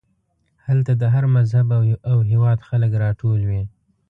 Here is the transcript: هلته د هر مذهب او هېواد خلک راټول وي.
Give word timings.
هلته 0.65 0.91
د 1.01 1.03
هر 1.13 1.23
مذهب 1.35 1.67
او 2.11 2.17
هېواد 2.31 2.59
خلک 2.67 2.91
راټول 3.03 3.39
وي. 3.49 3.63